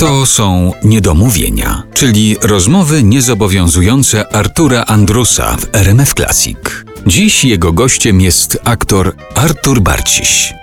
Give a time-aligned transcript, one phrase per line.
[0.00, 6.58] To są niedomówienia, czyli rozmowy niezobowiązujące Artura Andrusa w RMF Classic.
[7.06, 10.54] Dziś jego gościem jest aktor Artur Barciś.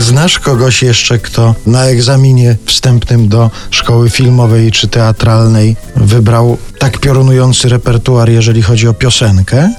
[0.00, 7.68] Znasz kogoś jeszcze, kto na egzaminie wstępnym do szkoły filmowej czy teatralnej wybrał tak piorunujący
[7.68, 9.70] repertuar, jeżeli chodzi o piosenkę,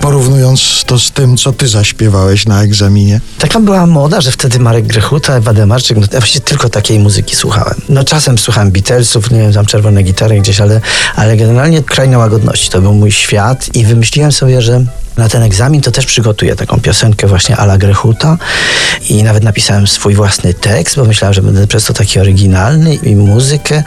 [0.00, 3.20] porównując to z tym, co ty zaśpiewałeś na egzaminie?
[3.38, 7.36] Taka była moda, że wtedy Marek Grechuta, Ewa Demarczyk, no, ja właściwie tylko takiej muzyki
[7.36, 7.74] słuchałem.
[7.88, 10.80] No czasem słuchałem Beatlesów, nie wiem, tam czerwone gitary gdzieś, ale,
[11.16, 14.84] ale generalnie Kraina Łagodności to był mój świat i wymyśliłem sobie, że
[15.20, 18.38] na ten egzamin to też przygotuję taką piosenkę właśnie ala Grechuta
[19.08, 23.16] i nawet napisałem swój własny tekst, bo myślałem, że będę przez to taki oryginalny i
[23.16, 23.82] muzykę.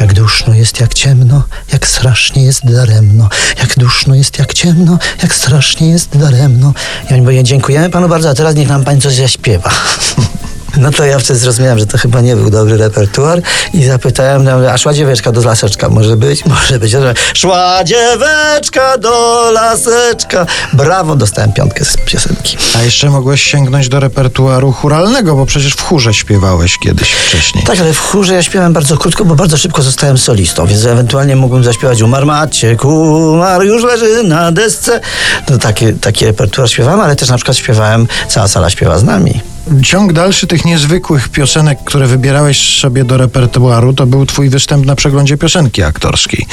[0.00, 1.42] Jak duszno jest, jak ciemno,
[1.72, 3.28] jak strasznie jest daremno.
[3.58, 6.72] Jak duszno jest, jak ciemno, jak strasznie jest daremno.
[7.10, 9.70] Oni mówią, dziękujemy panu bardzo, a teraz niech nam pan coś zaśpiewa.
[10.76, 13.42] No to ja wtedy zrozumiałem, że to chyba nie był dobry repertuar
[13.74, 16.44] i zapytałem, no, a szła dzieweczka do laseczka, może być?
[16.54, 16.92] Może być.
[17.34, 20.46] Szła dzieweczka do laseczka.
[20.72, 22.56] Brawo, dostałem piątkę z piosenki.
[22.78, 27.64] A jeszcze mogłeś sięgnąć do repertuaru churalnego, bo przecież w chórze śpiewałeś kiedyś wcześniej.
[27.64, 31.36] Tak, ale w chórze ja śpiewałem bardzo krótko, bo bardzo szybko zostałem solistą, więc ewentualnie
[31.36, 35.00] mógłbym zaśpiewać Umarł Maciek, umarł, już leży na desce.
[35.50, 39.53] No taki, taki repertuar śpiewałem, ale też na przykład śpiewałem Cała sala śpiewa z nami.
[39.82, 44.96] Ciąg dalszy tych niezwykłych piosenek, które wybierałeś sobie do repertuaru, to był twój występ na
[44.96, 46.46] przeglądzie piosenki aktorskiej.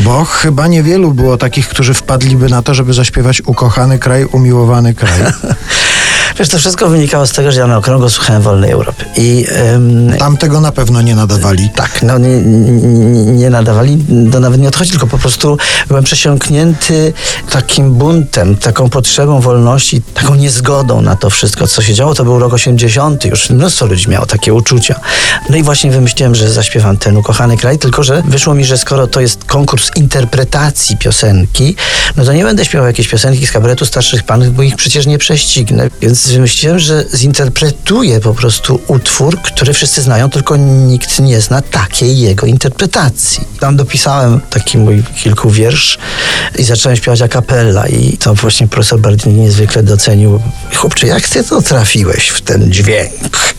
[0.00, 5.20] Bo chyba niewielu było takich, którzy wpadliby na to, żeby zaśpiewać ukochany kraj, umiłowany kraj.
[6.38, 9.04] Wiesz, to wszystko wynikało z tego, że ja na okrągło słuchałem Wolnej Europy.
[9.16, 11.70] I ym, Tam tego na pewno nie nadawali.
[11.76, 12.40] tak, no nie,
[13.26, 17.12] nie, nadawali, to nawet nie odchodzi, tylko po prostu byłem przesiąknięty
[17.50, 22.14] takim buntem, taką potrzebą wolności, taką niezgodą na to wszystko, co się działo.
[22.14, 25.00] To był rok 80, już mnóstwo ludzi miało takie uczucia.
[25.50, 29.06] No i właśnie wymyśliłem, że zaśpiewam ten ukochany kraj, tylko że wyszło mi, że skoro
[29.06, 31.76] to jest konkurs interpretacji piosenki,
[32.16, 35.18] no to nie będę śpiewał jakiejś piosenki z kabaretu starszych panów, bo ich przecież nie
[35.18, 35.90] prześcignę.
[36.02, 42.18] Więc wymyśliłem, że zinterpretuję po prostu utwór, który wszyscy znają, tylko nikt nie zna takiej
[42.18, 43.44] jego interpretacji.
[43.60, 45.98] Tam dopisałem taki mój kilku wiersz
[46.58, 47.28] i zacząłem śpiewać a
[47.88, 50.40] i to właśnie profesor Bardini niezwykle docenił.
[50.74, 53.54] Chłopcze, jak ty to trafiłeś w ten dźwięk?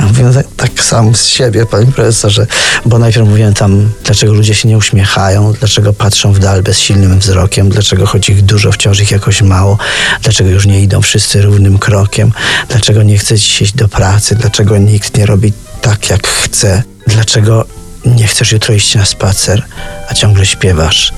[0.00, 2.46] Mówię, no tak, tak sam z siebie, panie profesorze,
[2.86, 7.68] bo najpierw mówiłem tam, dlaczego ludzie się nie uśmiechają, dlaczego patrzą w dal bezsilnym wzrokiem,
[7.68, 9.78] dlaczego choć ich dużo, wciąż ich jakoś mało,
[10.22, 12.32] dlaczego już nie idą wszyscy równym krokiem,
[12.68, 17.64] dlaczego nie chce ci iść do pracy, dlaczego nikt nie robi tak, jak chce, dlaczego
[18.04, 19.62] nie chcesz jutro iść na spacer,
[20.08, 21.12] a ciągle śpiewasz,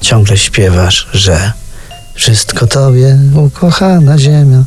[0.00, 1.52] ciągle śpiewasz, że
[2.14, 4.64] wszystko tobie, ukochana ziemia,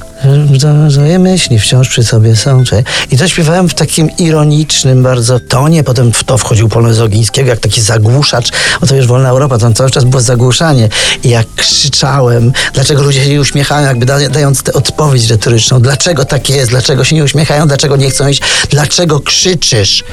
[0.92, 2.64] Twoje myśli wciąż przy sobie są.
[3.12, 7.60] I to śpiewałem w takim ironicznym bardzo tonie, potem w to wchodził polonez Ogińskiego, jak
[7.60, 8.52] taki zagłuszacz,
[8.82, 10.90] bo to już Wolna Europa, tam cały czas było zagłuszanie.
[11.24, 16.26] I jak krzyczałem, dlaczego ludzie się nie uśmiechają, jakby da, dając tę odpowiedź retoryczną, dlaczego
[16.26, 20.04] tak jest, dlaczego się nie uśmiechają, dlaczego nie chcą iść, dlaczego krzyczysz?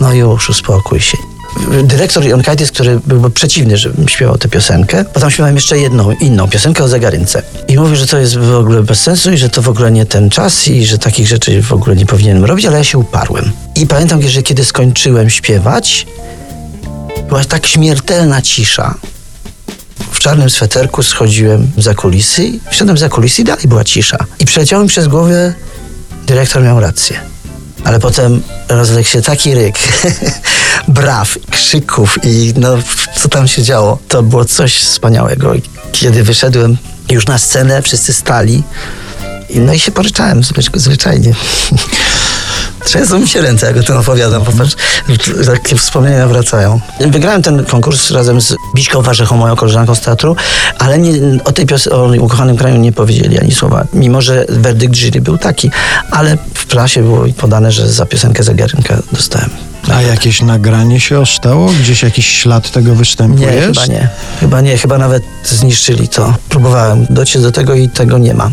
[0.00, 1.35] No już, uspokój się
[1.82, 6.84] dyrektor Jonkaitis, który był przeciwny, żebym śpiewał tę piosenkę, potem śpiewałem jeszcze jedną, inną piosenkę
[6.84, 7.42] o zegarynce.
[7.68, 10.06] I mówi, że to jest w ogóle bez sensu i że to w ogóle nie
[10.06, 13.52] ten czas i że takich rzeczy w ogóle nie powinienem robić, ale ja się uparłem.
[13.76, 16.06] I pamiętam, że kiedy skończyłem śpiewać,
[17.28, 18.94] była tak śmiertelna cisza.
[20.10, 24.18] W czarnym sweterku schodziłem za kulisy, wszedłem za kulisy i dalej była cisza.
[24.38, 25.54] I przeleciał mi przez głowę,
[26.26, 27.20] dyrektor miał rację.
[27.84, 29.78] Ale potem rozległ się taki ryk,
[30.88, 32.76] braw, krzyków i no,
[33.16, 33.98] co tam się działo.
[34.08, 35.52] To było coś wspaniałego.
[35.92, 36.76] Kiedy wyszedłem
[37.10, 38.62] już na scenę, wszyscy stali
[39.54, 41.34] no i się poryczałem zwycz- zwyczajnie.
[42.86, 44.44] Trzęsą mi się ręce, jak o tym opowiadam.
[44.44, 44.72] Popatrz,
[45.46, 46.80] takie wspomnienia wracają.
[47.00, 50.36] Wygrałem ten konkurs razem z Biśką Warzechą, moją koleżanką z teatru,
[50.78, 51.12] ale nie,
[51.44, 53.84] o tej pios- o ukochanym kraju nie powiedzieli ani słowa.
[53.92, 55.70] Mimo, że werdykt jury był taki,
[56.10, 59.50] ale w prasie było podane, że za piosenkę Zegarynka dostałem.
[59.94, 61.66] A jakieś nagranie się ostało?
[61.80, 63.66] Gdzieś jakiś ślad tego występu Nie, jest?
[63.80, 64.08] chyba nie.
[64.40, 66.34] Chyba nie, chyba nawet zniszczyli to.
[66.48, 68.50] Próbowałem dociec do tego i tego nie ma.